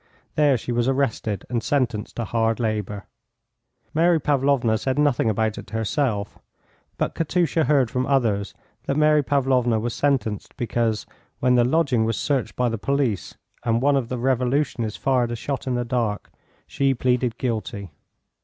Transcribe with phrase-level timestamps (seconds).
[0.33, 3.05] There she was arrested and sentenced to hard labour.
[3.93, 6.39] Mary Pavlovna said nothing about it herself,
[6.97, 11.05] but Katusha heard from others that Mary Pavlovna was sentenced because,
[11.39, 15.35] when the lodging was searched by the police and one of the revolutionists fired a
[15.35, 16.31] shot in the dark,
[16.65, 17.91] she pleaded guilty.